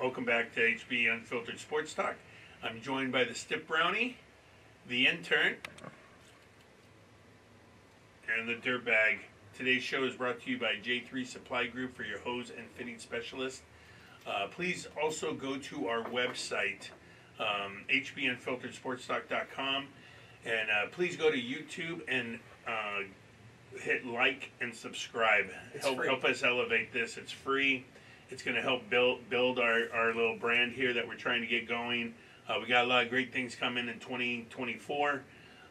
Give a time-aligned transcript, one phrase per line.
[0.00, 2.14] Welcome back to HB Unfiltered Sports Talk.
[2.62, 4.16] I'm joined by the Stip Brownie,
[4.88, 5.56] the intern,
[8.34, 9.18] and the Dirtbag.
[9.54, 12.98] Today's show is brought to you by J3 Supply Group for your hose and fitting
[12.98, 13.60] specialist.
[14.26, 16.88] Uh, please also go to our website,
[17.38, 19.86] um, hbunfilteredsportstalk.com,
[20.46, 23.00] and uh, please go to YouTube and uh,
[23.78, 25.50] hit like and subscribe.
[25.82, 27.18] Help help us elevate this.
[27.18, 27.84] It's free.
[28.30, 31.48] It's going to help build build our, our little brand here that we're trying to
[31.48, 32.14] get going.
[32.48, 35.22] Uh, we got a lot of great things coming in 2024.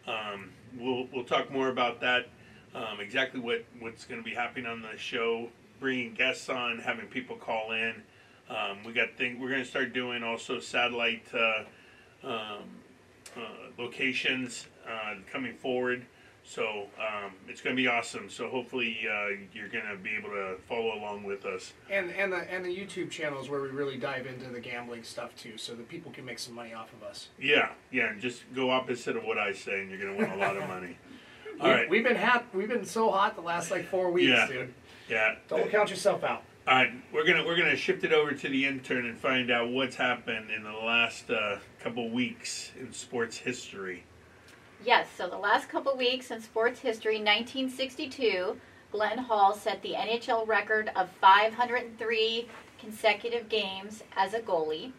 [0.06, 2.28] Um, we'll we'll talk more about that.
[2.76, 7.08] Um, exactly what what's going to be happening on the show, bringing guests on, having
[7.08, 7.96] people call in.
[8.50, 9.40] Um, we got thing.
[9.40, 11.64] We're going to start doing also satellite uh,
[12.26, 12.64] um,
[13.38, 13.42] uh,
[13.78, 16.06] locations uh, coming forward.
[16.50, 18.28] So um, it's going to be awesome.
[18.28, 21.74] So hopefully uh, you're going to be able to follow along with us.
[21.92, 25.04] And and the and the YouTube channel is where we really dive into the gambling
[25.04, 27.28] stuff too, so that people can make some money off of us.
[27.40, 28.10] Yeah, yeah.
[28.10, 30.58] and Just go opposite of what I say, and you're going to win a lot
[30.58, 30.98] of money.
[31.62, 31.90] All we, right.
[31.90, 32.46] We've been hot.
[32.52, 34.48] We've been so hot the last like four weeks, Yeah.
[34.48, 34.74] dude.
[35.08, 35.36] Yeah.
[35.50, 36.42] Don't count yourself out.
[36.68, 39.70] All right, we're gonna we're gonna shift it over to the intern and find out
[39.70, 44.04] what's happened in the last uh, couple weeks in sports history.
[44.86, 48.56] Yes, so the last couple weeks in sports history, 1962,
[48.94, 52.48] Glenn Hall set the NHL record of 503
[52.80, 54.94] consecutive games as a goalie.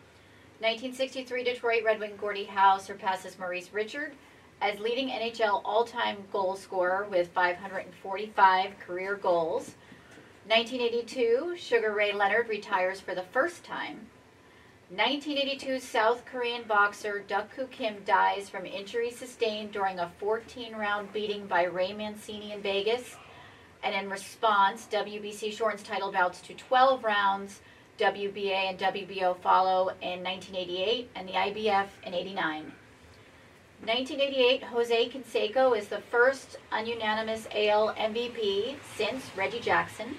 [0.60, 4.12] 1963, Detroit Red Wing Gordie Howe surpasses Maurice Richard
[4.60, 9.76] as leading NHL all-time goal scorer with 545 career goals.
[10.46, 14.08] 1982, Sugar Ray Leonard retires for the first time.
[14.90, 21.12] 1982 South Korean boxer Duk Koo Kim dies from injuries sustained during a 14 round
[21.12, 23.14] beating by Ray Mancini in Vegas.
[23.84, 27.60] And in response, WBC shortens title bouts to 12 rounds.
[27.98, 32.72] WBA and WBO follow in 1988 and the IBF in 89.
[33.84, 40.16] 1988, Jose Canseco is the first ununanimous AL MVP since Reggie Jackson.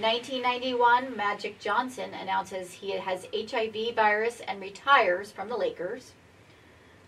[0.00, 6.12] 1991, Magic Johnson announces he has HIV virus and retires from the Lakers.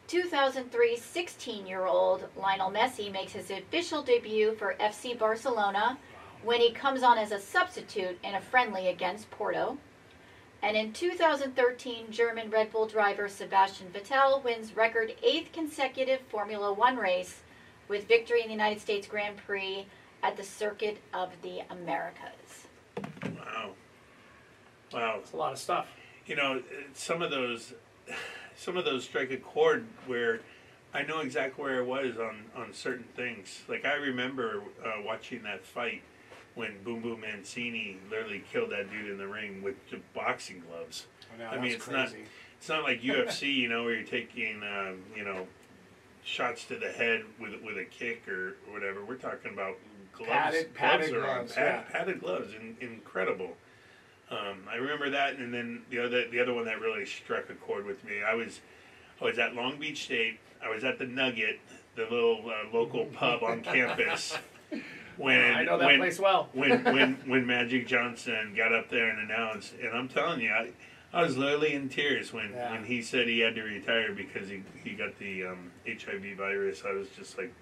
[0.09, 5.99] 2003, 16 year old Lionel Messi makes his official debut for FC Barcelona
[6.43, 9.79] when he comes on as a substitute in a friendly against Porto.
[10.63, 16.97] And in 2013, German Red Bull driver Sebastian Vettel wins record eighth consecutive Formula One
[16.97, 17.41] race
[17.89, 19.87] with victory in the United States Grand Prix
[20.23, 22.69] at the Circuit of the Americas.
[23.43, 23.71] Wow,
[24.93, 25.17] wow.
[25.21, 25.87] It's a lot of stuff.
[26.27, 26.63] You know,
[26.95, 27.73] some of those,
[28.57, 30.41] some of those strike a chord where
[30.95, 33.63] I know exactly where I was on on certain things.
[33.69, 36.03] Like I remember uh, watching that fight
[36.55, 41.07] when Boom Boom Mancini literally killed that dude in the ring with the boxing gloves.
[41.35, 42.09] I, know, I mean, that's it's not-
[42.59, 45.49] It's not like UFC, you know, where you're taking, um, you know,
[46.25, 49.05] shots to the head with with a kick or whatever.
[49.05, 49.77] We're talking about
[50.13, 50.31] gloves.
[50.31, 51.83] Padded- padded are on, gloves, yeah.
[51.91, 53.57] padded gloves, in, incredible.
[54.31, 57.55] Um, I remember that, and then the other the other one that really struck a
[57.55, 58.23] chord with me.
[58.23, 58.61] I was
[59.21, 60.39] I was at Long Beach State.
[60.65, 61.61] I was at the Nugget,
[61.97, 64.39] the little uh, local pub on campus.
[65.19, 66.49] When I know that when, place well.
[66.55, 70.71] when when when Magic Johnson got up there and announced, and I'm telling you, I,
[71.13, 72.73] I was literally in tears when, Yeah.
[72.73, 76.85] when he said he had to retire because he, he got the um, HIV virus.
[76.89, 77.53] I was just like,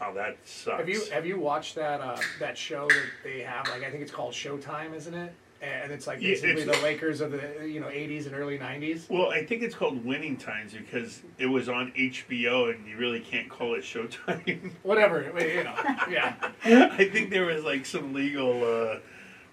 [0.00, 0.78] wow, that sucks.
[0.78, 3.68] Have you have you watched that uh, that show that they have?
[3.68, 5.32] Like I think it's called Showtime, isn't it?
[5.62, 8.58] And it's like Yeah, basically it's- the Lakers of the you know 80s and early
[8.58, 9.08] 90s.
[9.08, 13.20] well, I think it's called Winning Times because it was on HBO, and you really
[13.20, 14.70] can't call it Showtime.
[14.82, 15.74] Whatever, you know.
[16.10, 16.34] Yeah.
[16.62, 18.98] I think there was like some legal uh,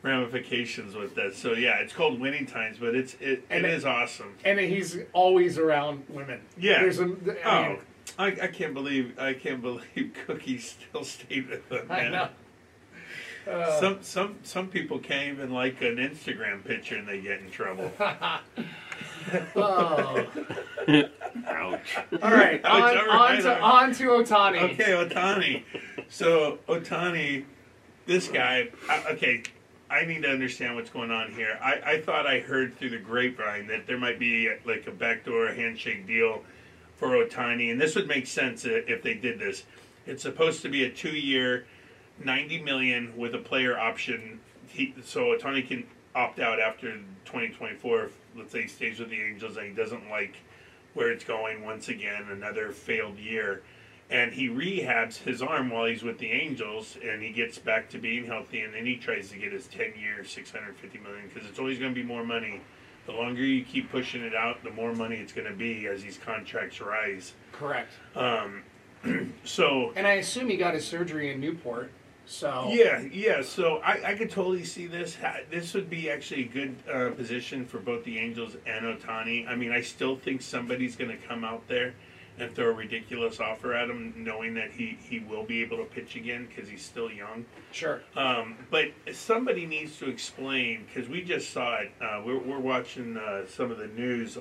[0.01, 1.35] ramifications with that.
[1.35, 4.33] So yeah, it's called Winning Times, but it's it, And it it- is awesome.
[4.43, 6.41] And he's always around women.
[6.57, 6.81] Yeah.
[6.81, 7.07] There's a, I
[7.65, 7.79] Oh, mean,
[8.17, 11.87] I, I can't believe I can't believe Cookie still stayed with them.
[11.89, 12.29] I know.
[13.49, 17.49] Uh, Some some some people can't even like an Instagram picture and they get in
[17.51, 17.91] trouble.
[19.55, 20.25] oh.
[21.47, 21.97] Ouch.
[22.21, 24.61] All right, Ouch, on, all right, on, to, on to Ohtani.
[24.73, 25.63] Okay, Ohtani.
[26.07, 27.43] So Ohtani,
[28.05, 28.69] this guy.
[28.89, 29.43] I, okay,
[29.89, 31.59] I need to understand what's going on here.
[31.61, 35.47] I, I thought I heard through the grapevine that there might be like a backdoor
[35.49, 36.43] handshake deal
[36.95, 39.63] for Ohtani, and this would make sense if they did this.
[40.05, 41.65] It's supposed to be a two-year,
[42.23, 44.39] ninety million with a player option.
[44.67, 45.85] He, so Ohtani can
[46.15, 46.91] opt out after
[47.25, 48.09] 2024.
[48.35, 50.37] Let's say he stays with the Angels and he doesn't like
[50.93, 53.63] where it's going once again, another failed year.
[54.09, 57.97] And he rehabs his arm while he's with the Angels, and he gets back to
[57.97, 61.57] being healthy, and then he tries to get his 10 year, 650 million, because it's
[61.57, 62.61] always going to be more money
[63.05, 66.03] The longer you keep pushing it out, the more money it's going to be as
[66.03, 67.33] these contracts rise.
[67.51, 67.91] Correct.
[68.15, 68.63] Um,
[69.43, 71.91] so And I assume he got his surgery in Newport.
[72.25, 73.41] So yeah, yeah.
[73.41, 75.17] So I, I could totally see this.
[75.51, 79.45] This would be actually a good uh, position for both the Angels and Ohtani.
[79.47, 81.93] I mean, I still think somebody's going to come out there
[82.39, 85.85] and throw a ridiculous offer at him, knowing that he, he will be able to
[85.85, 87.45] pitch again because he's still young.
[87.71, 88.01] sure.
[88.15, 91.91] Um, but somebody needs to explain because we just saw it.
[92.01, 94.37] Uh, we're, we're watching uh, some of the news,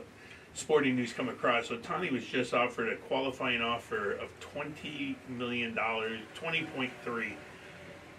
[0.54, 1.68] sporting news come across.
[1.68, 7.34] So Tani was just offered a qualifying offer of twenty million dollars, twenty point three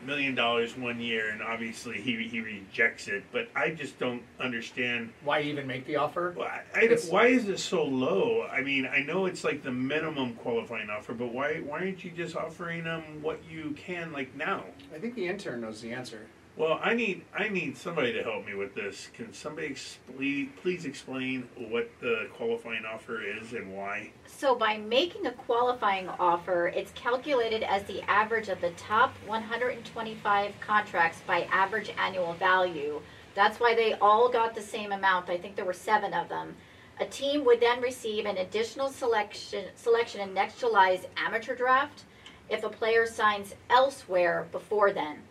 [0.06, 3.24] million dollars one year, and obviously he he rejects it.
[3.32, 5.12] But I just don't understand.
[5.24, 6.34] Why even make the offer?
[6.36, 8.48] Why, I, why is it so low?
[8.52, 12.12] I mean, I know it's like the minimum qualifying offer, but why why aren't you
[12.12, 14.64] just offering them what you can like now?
[14.94, 16.28] I think the intern knows the answer.
[16.56, 19.10] Well, I need I need somebody to help me with this.
[19.16, 24.12] Can somebody explain, please explain what the qualifying offer is and why?
[24.28, 30.54] So by making a qualifying offer, it's calculated as the average of the top 125
[30.60, 33.02] contracts by average annual value.
[33.34, 35.32] That's why they all got the same amount.
[35.32, 36.56] I think there were seven of them.
[37.00, 42.04] A team would then receive an additional selection selection in next July's amateur draft
[42.48, 45.24] if a player signs elsewhere before then.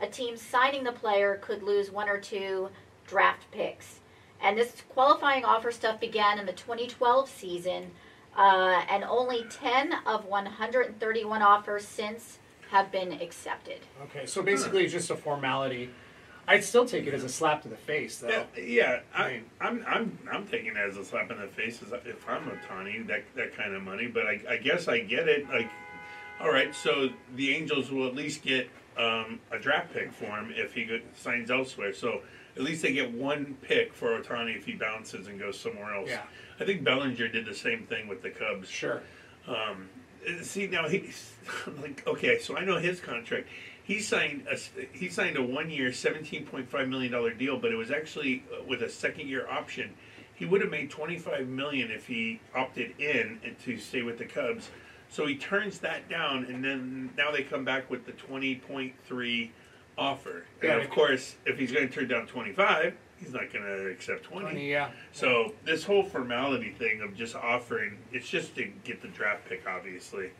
[0.00, 2.70] A team signing the player could lose one or two
[3.06, 4.00] draft picks.
[4.40, 7.90] And this qualifying offer stuff began in the 2012 season,
[8.36, 12.38] uh, and only 10 of 131 offers since
[12.70, 13.80] have been accepted.
[14.04, 15.90] Okay, so basically it's just a formality.
[16.46, 18.28] I'd still take it as a slap to the face, though.
[18.28, 19.44] Yeah, yeah I, Right.
[19.60, 23.00] I'm I'm I'm taking it as a slap in the face if I'm a Tawny,
[23.00, 24.06] that that kind of money.
[24.06, 25.46] But I, I guess I get it.
[25.50, 25.68] Like,
[26.40, 30.52] all right, so the Angels will at least get um, a draft pick for him
[30.54, 31.92] if he signs elsewhere.
[31.92, 32.22] So
[32.56, 36.10] at least they get one pick for Ohtani if he bounces and goes somewhere else.
[36.10, 36.22] Yeah.
[36.60, 38.68] I think Bellinger did the same thing with the Cubs.
[38.68, 39.02] Sure.
[39.46, 39.88] Um,
[40.42, 41.32] see now he's
[41.80, 43.48] like okay, so I know his contract.
[43.82, 44.58] He signed a
[44.92, 48.44] he signed a one year, seventeen point five million dollar deal, but it was actually
[48.52, 49.94] uh, with a second year option.
[50.34, 54.18] He would have made twenty five million if he opted in and to stay with
[54.18, 54.70] the Cubs.
[55.10, 58.94] So he turns that down, and then now they come back with the twenty point
[59.06, 59.52] three
[59.96, 60.44] offer.
[60.62, 63.64] Yeah, and of course, if he's going to turn down twenty five, he's not going
[63.64, 64.90] to accept 20, yeah.
[65.12, 69.66] so this whole formality thing of just offering, it's just to get the draft pick,
[69.66, 70.30] obviously.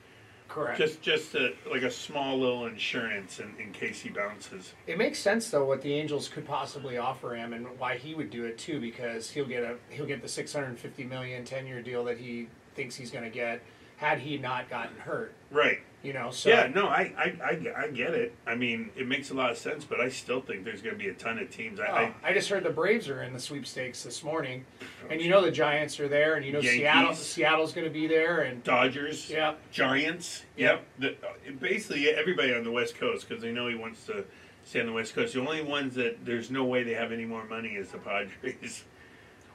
[0.49, 0.79] Correct.
[0.79, 4.73] Just just a, like a small little insurance in, in case he bounces.
[4.87, 8.31] It makes sense though what the Angels could possibly offer him and why he would
[8.31, 12.03] do it too because he'll get a he'll get the 650 million 10 year deal
[12.05, 13.61] that he thinks he's going to get
[13.99, 15.35] had he not gotten hurt.
[15.51, 15.81] Right.
[16.01, 18.33] You know, so yeah, no, I, I, I, I get it.
[18.47, 20.99] I mean, it makes a lot of sense, but I still think there's going to
[20.99, 21.81] be a ton of teams.
[21.81, 25.09] I, Oh, I I just heard the Braves are in the sweepstakes this morning, oh,
[25.11, 26.81] and you know the Giants are there, and you know Yankees.
[26.83, 30.85] Seattle Seattle's going to be there, and Dodgers, yeah, Giants, yep.
[31.01, 34.25] The, uh, basically, everybody on the West Coast because they know he wants to
[34.65, 35.35] stay on the West Coast.
[35.35, 38.85] The only ones that there's no way they have any more money is the Padres.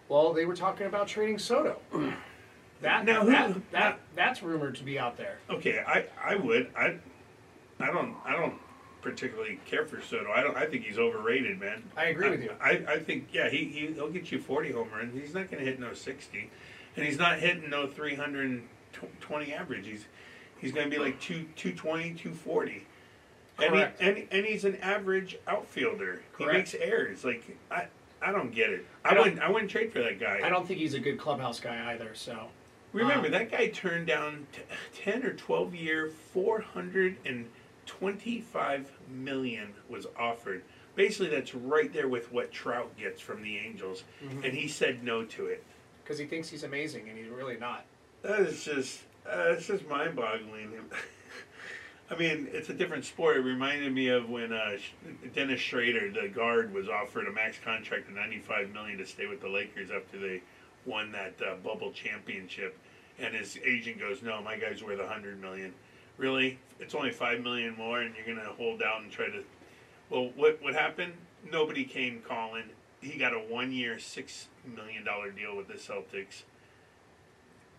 [0.09, 1.79] well they were talking about trading Soto.
[2.83, 5.37] That Now, who- that, that that's rumored to be out there.
[5.49, 6.95] Okay, I, I would I
[7.79, 8.55] I don't I don't
[9.01, 10.31] particularly care for Soto.
[10.31, 11.83] I don't I think he's overrated, man.
[11.97, 12.51] I agree with you.
[12.61, 15.13] I, I think yeah he, he he'll get you forty home runs.
[15.19, 16.49] He's not going to hit no sixty,
[16.95, 18.67] and he's not hitting no three hundred and
[19.19, 19.85] twenty average.
[19.87, 20.05] He's
[20.59, 22.85] he's going to be like two two twenty two forty.
[23.59, 24.01] And, he, Correct.
[24.01, 26.21] and and he's an average outfielder.
[26.33, 26.51] Correct.
[26.51, 27.23] He makes errors.
[27.23, 27.85] Like I
[28.21, 28.85] I don't get it.
[29.05, 30.41] I I, don't- wouldn't I wouldn't trade for that guy.
[30.43, 32.11] I don't think he's a good clubhouse guy either.
[32.15, 32.47] So
[32.93, 34.61] Remember Uh, that guy turned down t-
[34.93, 37.49] ten or twelve year, four hundred and
[37.85, 40.63] twenty-five million was offered.
[40.95, 44.43] Basically, that's right there with what Trout gets from the Angels, Mhm.
[44.45, 45.63] and he said no to it.
[46.03, 47.85] because he thinks he's amazing, and he's really not.
[48.23, 50.73] That is just uh, it's just mind-boggling.
[52.11, 53.37] I mean, it's a different sport.
[53.37, 54.77] It reminded me of when uh,
[55.33, 59.39] Dennis Schroder, the guard, was offered a max contract of ninety-five million to stay with
[59.41, 60.41] the Lakers after they
[60.85, 62.77] won that uh, bubble championship,
[63.19, 65.73] and his agent goes, "No, my guy's worth a hundred million.
[66.17, 66.59] Really?
[66.79, 69.43] It's only five million more, and you're to hold out and try to."
[70.09, 71.13] Well, what what happened?
[71.49, 72.65] Nobody came calling.
[73.01, 76.43] He got a one-year, six million dollar deal with the Celtics.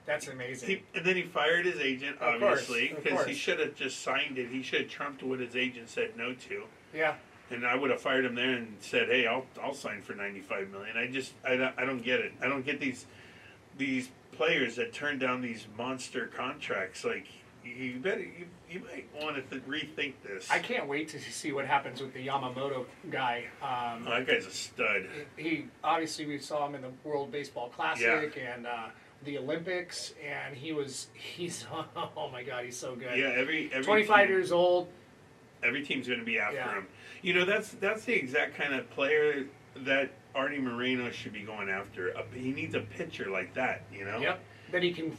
[0.06, 0.68] That's amazing.
[0.68, 4.50] He, and then he fired his agent, obviously, because he should have just signed it.
[4.50, 7.14] He should have trumped what his agent said no to, yeah,
[7.50, 10.40] and I would have fired him there and said, "Hey, I'll I'll sign for ninety
[10.40, 10.96] five million.
[10.96, 12.32] I just I don't, I don't get it.
[12.42, 13.06] I don't get these
[13.76, 17.04] these players that turn down these monster contracts.
[17.04, 17.26] Like
[17.64, 20.50] you better you, you might want to th- rethink this.
[20.50, 23.44] I can't wait to see what happens with the Yamamoto guy.
[23.62, 25.06] Um, Oh, that guy's a stud.
[25.36, 28.88] he obviously we saw him in the World Baseball Classic and uh,
[29.24, 33.18] the Olympics, and he was he's oh my god, he's so good.
[33.18, 34.88] Yeah, every every 25 team, years old.
[35.64, 36.74] Every team's going to be after Yeah.
[36.74, 36.86] him.
[37.22, 41.68] You know, that's that's the exact kind of player that Arte Moreno should be going
[41.68, 42.10] after.
[42.10, 43.82] A, he needs a pitcher like that.
[43.92, 44.18] You know.
[44.20, 44.40] Yep.
[44.70, 45.16] Then he can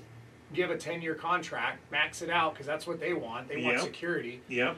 [0.53, 3.47] give a 10 year contract, max it out because that's what they want.
[3.47, 3.81] They want Yep.
[3.85, 4.41] security.
[4.47, 4.75] Yep.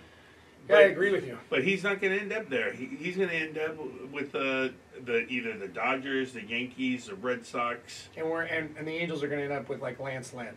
[0.69, 1.37] Yeah, But- I agree with you.
[1.49, 2.73] But he's not going to end up there.
[2.73, 3.77] He, he's going to end up
[4.11, 4.69] with uh,
[5.05, 8.09] the either the Dodgers, the Yankees, the Red Sox.
[8.17, 10.55] And we're and, and the Angels are going to end up with like Lance Lynn,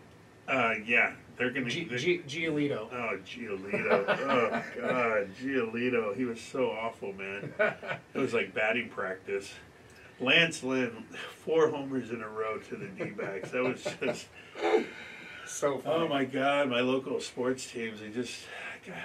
[0.50, 1.96] Uh, yeah, they're going G, to.
[1.98, 2.88] G, Giolito.
[2.92, 4.04] Oh, Giolito.
[4.08, 5.28] oh, God.
[5.40, 6.16] Giolito.
[6.16, 7.52] He was so awful, man.
[8.14, 9.52] It was like batting practice.
[10.20, 11.04] Lance Lynn,
[11.44, 13.50] four homers in a row to the D backs.
[13.52, 14.26] That was just.
[15.46, 16.04] So funny.
[16.04, 16.68] Oh, my God.
[16.68, 18.40] My local sports teams, they just.
[18.86, 18.96] God,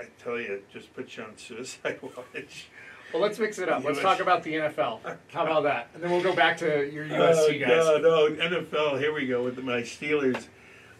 [0.00, 2.68] I tell you, just put you on suicide watch.
[3.12, 3.84] Well, let's mix it up.
[3.84, 5.00] Let's talk about the NFL.
[5.28, 5.90] How about that?
[5.94, 7.68] And then we'll go back to your Oh, USC guys.
[7.68, 8.98] no, no, NFL.
[8.98, 10.46] Here we go with my Steelers.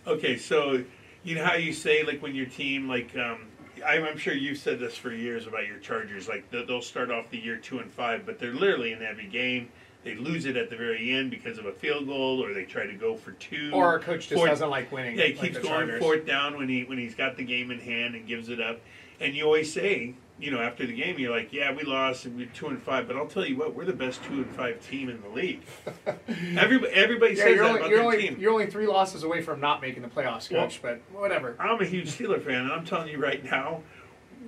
[0.06, 0.84] Okay, so
[1.22, 3.46] you know how you say like when your team like um,
[3.86, 6.28] I'm, I'm sure you've said this for years about your Chargers.
[6.28, 9.26] Like they'll they'll start off the year two and five, but they're literally in every
[9.26, 9.68] game.
[10.04, 12.86] They lose it at the very end because of a field goal, or they try
[12.86, 13.70] to go for two.
[13.72, 15.16] Or our coach just Fourth- doesn't like winning.
[15.18, 16.02] Yeah, he like keeps going Chargers.
[16.02, 18.80] fourth down when he when he's got the game in hand and gives it up.
[19.20, 22.36] And you always say, you know, after the game, you're like, yeah, we lost and
[22.36, 24.84] we're two and five, but I'll tell you what, we're the best two and five
[24.86, 25.62] team in the league.
[26.56, 28.36] everybody, everybody Yeah, says you're that only, about you're, their only, team.
[28.40, 30.80] you're only three losses away from not making the playoffs, Well- coach.
[30.82, 31.54] but whatever.
[31.60, 33.82] I'm a huge Steeler fan, and I'm telling you right now,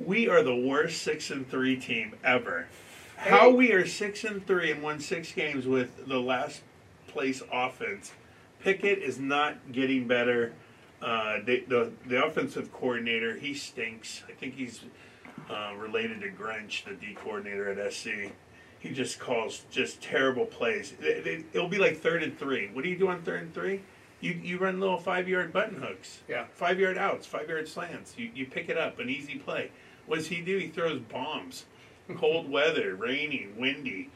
[0.04, 2.66] we are the worst six and three team ever.
[3.16, 6.62] How we are six and three and won six games with the last
[7.06, 8.12] place offense.
[8.60, 10.52] Pickett is not getting better.
[11.00, 14.22] Uh, the, the the offensive coordinator he stinks.
[14.28, 14.80] I think he's
[15.50, 18.32] uh, related to Grinch, the D coordinator at SC.
[18.78, 20.94] He just calls just terrible plays.
[21.00, 22.68] It, it, it'll be like third and three.
[22.72, 23.82] What do you do on third and three?
[24.20, 26.20] You you run little five yard button hooks.
[26.28, 26.46] Yeah.
[26.52, 28.14] Five yard outs, five yard slants.
[28.16, 29.70] You you pick it up, an easy play.
[30.06, 30.58] What does he do?
[30.58, 31.64] He throws bombs.
[32.16, 34.10] Cold weather, rainy, windy.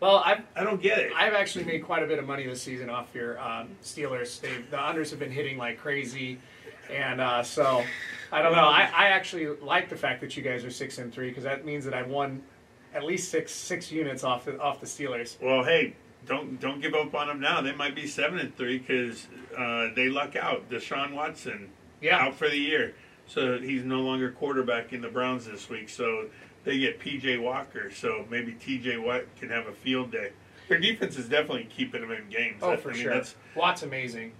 [0.00, 1.12] Well, I've I don't get it.
[1.14, 4.40] I've actually made quite a bit of money this season off your um, Steelers.
[4.40, 6.38] They the unders have been hitting like crazy,
[6.90, 7.84] and uh, so
[8.30, 8.64] I don't know.
[8.68, 11.64] I, I actually like the fact that you guys are six and three because that
[11.64, 12.42] means that I won
[12.94, 15.40] at least six six units off the off the Steelers.
[15.40, 15.94] Well, hey,
[16.26, 17.60] don't don't give up on them now.
[17.60, 20.68] They might be seven and three because uh, they luck out.
[20.70, 21.70] Deshaun Watson
[22.00, 22.94] Yeah, out for the year,
[23.26, 25.88] so he's no longer quarterback in the Browns this week.
[25.88, 26.26] So
[26.64, 27.38] they get P.J.
[27.38, 27.90] Walker.
[27.90, 28.98] So maybe T.J.
[28.98, 30.30] Watt can have a field day.
[30.68, 32.60] Their defense is definitely keeping them in games.
[32.62, 33.14] oh I for mean, sure.
[33.14, 34.32] That's Watt's amazing.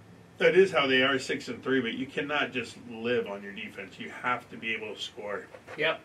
[0.43, 1.81] That is how they are six and three.
[1.81, 3.95] But you cannot just live on your defense.
[3.99, 5.45] You have to be able to score.
[5.77, 5.99] Yep.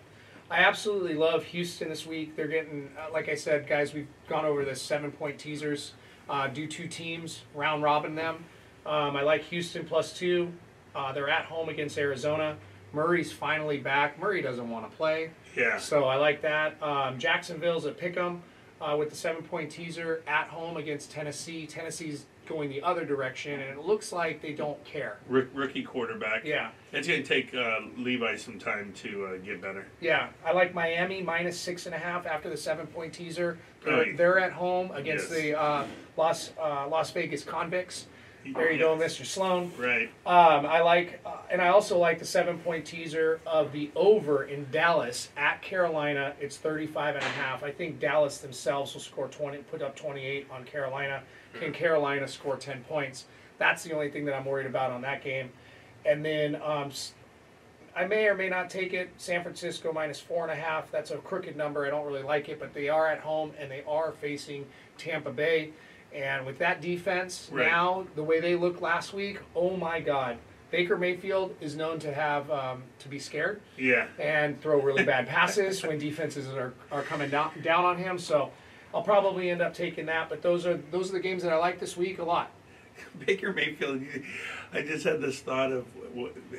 [0.50, 2.35] I absolutely love Houston this week.
[2.35, 5.92] They're getting, uh, like I said, guys, we've gone over the seven point teasers.
[6.28, 8.45] Uh, do two teams, round robin them.
[8.87, 10.52] Um, I like Houston plus two.
[10.95, 12.57] Uh, they're at home against Arizona.
[12.95, 14.18] Murray's finally back.
[14.18, 15.76] Murray doesn't want to play, Yeah.
[15.78, 16.83] so I like that.
[16.83, 18.40] Um, Jacksonville's at Pick'em
[18.80, 21.66] uh, with the seven point teaser at home against Tennessee.
[21.66, 25.19] Tennessee's going the other direction, and it looks like they don't care.
[25.28, 26.45] Rook- rookie quarterback.
[26.45, 26.71] Yeah.
[26.93, 29.87] It's going to take uh, Levi some time to uh, get better.
[30.00, 33.59] Yeah, I like Miami minus six and a half after the seven point teaser.
[33.85, 35.40] They're, they're at home against Yes.
[35.40, 35.85] the uh,
[36.17, 38.07] Las uh, Las Vegas Convicts.
[38.45, 39.26] There you go, Mr.
[39.26, 39.73] Sloan.
[39.76, 40.11] Right.
[40.25, 44.45] Um, I like, uh, and I also like the seven point teaser of the over
[44.45, 46.35] in Dallas at Carolina.
[46.40, 47.62] It's 35 and a half.
[47.62, 51.23] I think Dallas themselves will score 20, put up 28 on Carolina.
[51.59, 53.25] Can Carolina score 10 points?
[53.59, 55.50] That's the only thing that I'm worried about on that game.
[56.07, 56.90] And then um,
[57.97, 59.11] I may or may not take it.
[59.18, 60.90] San Francisco minus four and a half.
[60.90, 61.85] That's a crooked number.
[61.85, 64.66] I don't really like it, but they are at home and they are facing
[64.97, 65.73] Tampa Bay.
[66.15, 67.67] And with that defense Right.
[67.67, 70.38] now, the way they looked last week, oh my God.
[70.71, 74.07] Baker Mayfield is known to have um, to be scared Yeah.
[74.19, 78.19] and throw really bad passes when defenses are, are coming down, down on him.
[78.19, 78.50] So
[78.95, 80.29] I'll probably end up taking that.
[80.29, 82.50] But those are those are the games that I like this week a lot.
[83.26, 84.02] Baker Mayfield.
[84.73, 85.87] I just had this thought of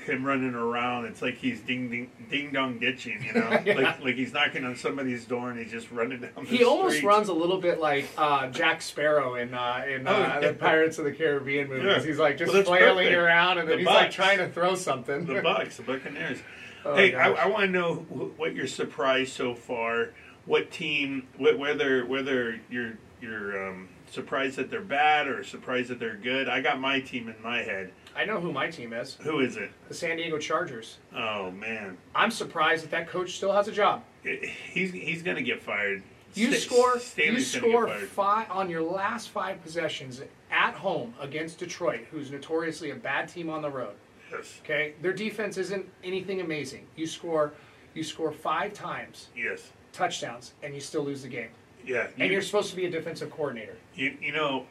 [0.06, 1.06] him running around.
[1.06, 3.74] It's like he's ding ding ding dong ditching, you know, Yeah.
[3.76, 6.32] like like he's knocking on somebody's door and he's just running down.
[6.36, 7.08] The He almost street.
[7.08, 10.40] runs a little bit like uh, Jack Sparrow in uh, in uh, Oh, yeah.
[10.40, 11.86] the Pirates of the Caribbean movies.
[11.86, 12.02] Yeah.
[12.04, 13.16] He's like just Well, flailing perfect.
[13.22, 15.26] around, and then The he's like trying to throw something.
[15.26, 16.40] the Bucks, the Buccaneers.
[16.86, 17.32] Oh, hey, I.
[17.32, 20.10] I want to know wh- what your surprise so far.
[20.46, 21.28] What team?
[21.38, 26.48] Wh- whether whether your your um, surprised that they're bad or surprised that they're good?
[26.50, 27.92] I got my team in my head.
[28.16, 29.18] I know who my team is.
[29.22, 29.72] Who is it?
[29.88, 30.98] The San Diego Chargers.
[31.16, 34.04] Oh man, I'm surprised that that coach still has a job.
[34.24, 36.04] he's he's gonna get fired.
[36.34, 41.14] You Sta- score you Stanley's gonna score five on your last five possessions at home
[41.20, 43.94] against Detroit, who's notoriously a bad team on the road.
[44.32, 46.86] Yes, Okay, their defense isn't anything amazing.
[46.96, 47.54] You score
[47.96, 51.50] you score five times yes, touchdowns and you still lose the game.
[51.86, 52.08] Yeah.
[52.18, 53.78] And you- you're supposed to be a defensive coordinator.
[53.96, 54.66] You you know,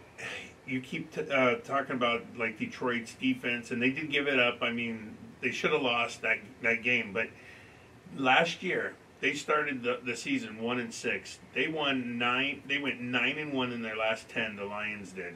[0.66, 4.62] you keep t- uh, talking about like Detroit's defense, and they did give it up.
[4.62, 7.28] I mean, they should have lost that that game, but
[8.16, 11.38] last year they started the, the season one and six.
[11.54, 12.62] They won nine.
[12.66, 14.56] They went nine and one in their last ten.
[14.56, 15.34] The Lions did.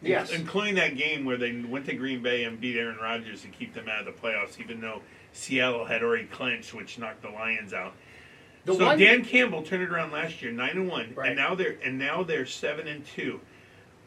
[0.00, 0.30] Yes.
[0.30, 3.74] including that game where they went to Green Bay and beat Aaron Rodgers to keep
[3.74, 7.72] them out of the playoffs, even though Seattle had already clinched, which knocked the Lions
[7.74, 7.94] out.
[8.68, 11.28] The so one Dan Campbell turned it around last year, nine and one, Right.
[11.28, 13.40] and now they're and now they're seven and two.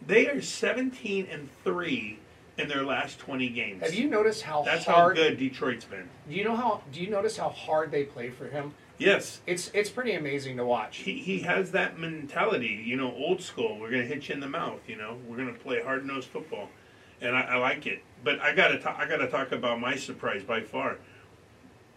[0.06, 2.20] They are seventeen and three
[2.58, 3.82] in their last twenty games.
[3.82, 6.08] have you noticed how That's hard how good Detroit's been.
[6.30, 8.74] do you know how do you notice how hard they play for him?
[9.00, 10.98] Yes, It's it's pretty amazing to watch.
[10.98, 12.84] he he has that mentality.
[12.86, 13.80] You know, old school.
[13.80, 14.82] We're gonna hit you in the mouth.
[14.88, 16.70] You know, we're gonna play hard nosed football,
[17.20, 18.03] and I, I like it.
[18.24, 20.98] But I gotta ta- I gotta talk about my surprise by far.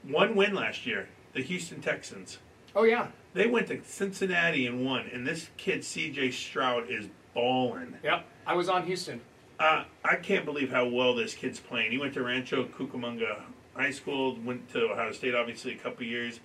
[0.03, 2.39] One win last year, the Houston Texans.
[2.75, 3.09] Oh yeah.
[3.35, 6.31] They went to Cincinnati and won, and this kid C.J.
[6.31, 7.97] Stroud is balling.
[8.03, 8.25] Yep.
[8.47, 9.21] I was on Houston.
[9.59, 11.93] Uh, I can't believe how well this kid's playing.
[11.93, 13.43] He went to Rancho Cucamonga
[13.75, 16.41] High School, went to Ohio State, obviously a couple years.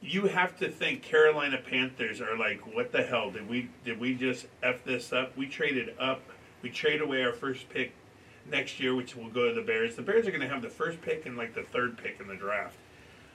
[0.00, 4.14] You have to think Carolina Panthers are like, what the hell did we did we
[4.14, 5.36] just f this up?
[5.36, 6.22] We traded up.
[6.62, 7.92] We trade away our first pick
[8.50, 9.96] next year, which will go to the Bears.
[9.96, 12.28] The Bears are going to have the first pick and like the third pick in
[12.28, 12.76] the draft.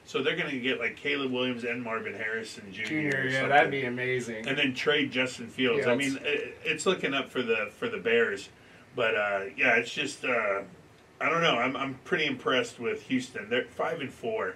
[0.09, 2.81] So they're going to get like Caleb Williams and Marvin Harrison Jr.
[2.81, 4.47] or Junior, yeah, something that'd be amazing.
[4.47, 5.85] and then trade Justin Fields.
[5.85, 8.49] I mean, it, it's looking up for the for the Bears,
[8.95, 10.61] but uh, yeah, it's just uh,
[11.21, 11.59] I don't know.
[11.59, 13.51] I'm I'm pretty impressed with Houston.
[13.51, 14.55] They're five and four.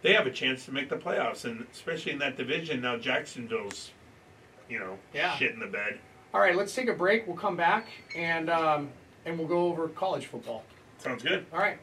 [0.00, 3.90] They have a chance to make the playoffs, and especially in that division now, Jacksonville's,
[4.70, 5.36] you know, Yeah.
[5.36, 5.98] shit in the bed.
[6.32, 7.26] All right, let's take a break.
[7.26, 8.88] We'll come back and um,
[9.26, 10.64] and we'll go over college football.
[10.96, 11.44] Sounds good.
[11.52, 11.76] All right.